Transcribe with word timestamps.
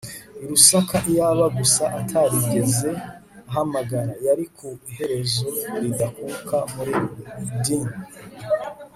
i 0.41 0.43
lusaka- 0.49 0.95
iyaba 1.11 1.45
gusa 1.59 1.83
atarigeze 1.99 2.89
ahamagara. 3.49 4.13
yari 4.27 4.45
ku 4.55 4.67
iherezo 4.89 5.45
ridakuka 5.81 6.57
muri 6.73 6.93
dean 7.63 7.89